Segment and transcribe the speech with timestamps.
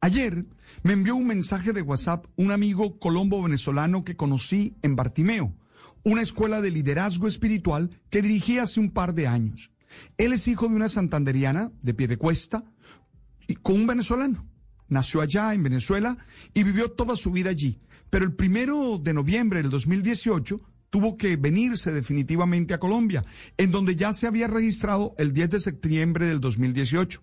[0.00, 0.46] Ayer
[0.84, 5.56] me envió un mensaje de WhatsApp un amigo colombo venezolano que conocí en Bartimeo,
[6.04, 9.72] una escuela de liderazgo espiritual que dirigí hace un par de años.
[10.16, 12.64] Él es hijo de una santanderiana de pie de cuesta
[13.48, 14.46] y con un venezolano.
[14.88, 16.16] Nació allá en Venezuela
[16.54, 17.80] y vivió toda su vida allí.
[18.08, 23.24] Pero el primero de noviembre del 2018 tuvo que venirse definitivamente a Colombia,
[23.56, 27.22] en donde ya se había registrado el 10 de septiembre del 2018.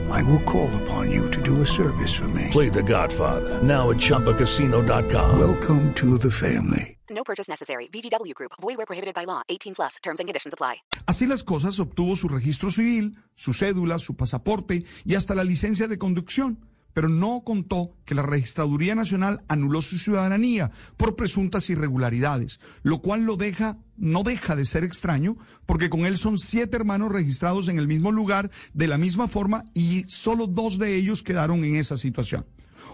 [0.11, 2.47] I will call upon you to do a service for me.
[2.51, 5.39] Play The Godfather now at ChumbaCasino.com.
[5.39, 6.97] Welcome to the family.
[7.09, 7.87] No purchase necessary.
[7.87, 8.51] VGW Group.
[8.61, 9.41] Void where prohibited by law.
[9.49, 9.97] 18 plus.
[10.01, 10.77] Terms and conditions apply.
[11.07, 15.87] Así las cosas, obtuvo su registro civil, su cédula, su pasaporte y hasta la licencia
[15.87, 16.57] de conducción.
[16.93, 23.25] Pero no contó que la Registraduría Nacional anuló su ciudadanía por presuntas irregularidades, lo cual
[23.25, 27.77] lo deja, no deja de ser extraño, porque con él son siete hermanos registrados en
[27.77, 31.97] el mismo lugar, de la misma forma, y solo dos de ellos quedaron en esa
[31.97, 32.45] situación.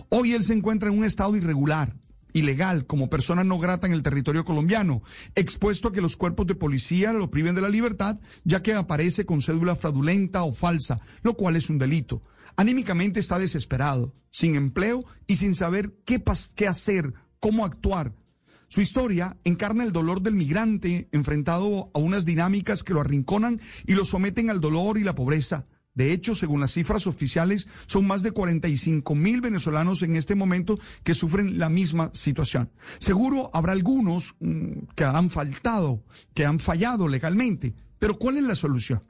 [0.09, 1.95] Hoy él se encuentra en un estado irregular,
[2.37, 5.01] ilegal como persona no grata en el territorio colombiano,
[5.35, 9.25] expuesto a que los cuerpos de policía lo priven de la libertad, ya que aparece
[9.25, 12.21] con cédula fraudulenta o falsa, lo cual es un delito.
[12.55, 16.23] Anímicamente está desesperado, sin empleo y sin saber qué,
[16.55, 18.13] qué hacer, cómo actuar.
[18.69, 23.93] Su historia encarna el dolor del migrante enfrentado a unas dinámicas que lo arrinconan y
[23.93, 25.65] lo someten al dolor y la pobreza.
[25.97, 30.77] De hecho, según las cifras oficiales, son más de 45 mil venezolanos en este momento
[31.03, 32.69] que sufren la misma situación.
[32.99, 36.03] Seguro habrá algunos mmm, que han faltado,
[36.35, 39.03] que han fallado legalmente, pero ¿cuál es la solución?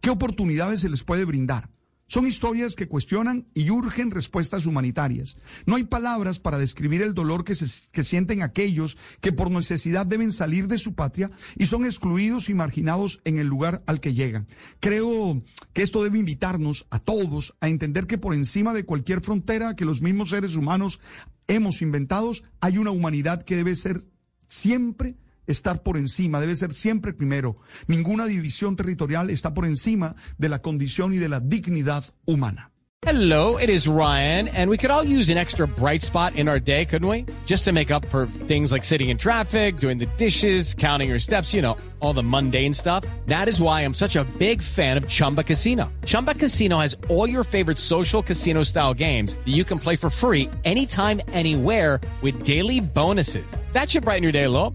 [0.00, 1.70] ¿Qué oportunidades se les puede brindar?
[2.08, 5.36] Son historias que cuestionan y urgen respuestas humanitarias.
[5.66, 10.68] No hay palabras para describir el dolor que, sienten aquellos que por necesidad deben salir
[10.68, 14.48] de su patria y son excluidos y marginados en el lugar al que llegan.
[14.80, 15.42] Creo
[15.74, 19.84] que esto debe invitarnos a todos a entender que por encima de cualquier frontera que
[19.84, 21.00] los mismos seres humanos
[21.46, 24.02] hemos inventado, hay una humanidad que debe ser
[24.48, 25.16] siempre
[25.48, 27.58] estar por encima, debe ser siempre primero.
[27.86, 32.70] Ninguna división territorial está por encima de la condición y de la dignidad humana.
[33.02, 36.58] Hello, it is Ryan, and we could all use an extra bright spot in our
[36.58, 37.26] day, couldn't we?
[37.46, 41.20] Just to make up for things like sitting in traffic, doing the dishes, counting your
[41.20, 43.04] steps, you know, all the mundane stuff.
[43.26, 45.92] That is why I'm such a big fan of Chumba Casino.
[46.06, 50.10] Chumba Casino has all your favorite social casino style games that you can play for
[50.10, 53.46] free anytime, anywhere with daily bonuses.
[53.74, 54.74] That should brighten your day a little.